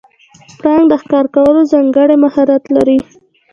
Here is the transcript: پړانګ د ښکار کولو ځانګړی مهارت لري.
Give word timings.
پړانګ 0.57 0.85
د 0.91 0.93
ښکار 1.01 1.25
کولو 1.35 1.61
ځانګړی 1.71 2.15
مهارت 2.23 2.63
لري. 2.75 2.97